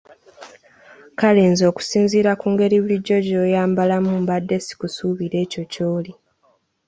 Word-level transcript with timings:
Kale 1.19 1.41
nze 1.51 1.63
okusinziira 1.71 2.31
ku 2.41 2.47
ngeri 2.53 2.77
bulijjo 2.81 3.17
gy’oyambalamu 3.25 4.11
mbadde 4.21 4.57
sikusuubiriza 4.65 5.39
ekyo 5.45 5.63
ky’oli! 5.71 6.11